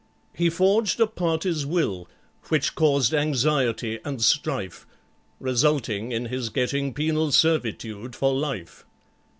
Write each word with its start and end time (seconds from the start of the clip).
He 0.33 0.49
forged 0.49 0.99
a 0.99 1.05
party's 1.05 1.63
will, 1.63 2.09
which 2.45 2.73
caused 2.73 3.13
anxiety 3.13 3.99
and 4.03 4.19
strife, 4.19 4.87
Resulting 5.39 6.11
in 6.11 6.25
his 6.25 6.49
getting 6.49 6.91
penal 6.91 7.31
servitude 7.31 8.15
for 8.15 8.33
life. 8.33 8.83